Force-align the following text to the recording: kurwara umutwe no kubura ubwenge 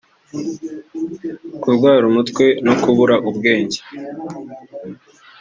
kurwara 1.61 2.03
umutwe 2.11 2.45
no 2.65 2.73
kubura 2.81 3.15
ubwenge 3.29 3.79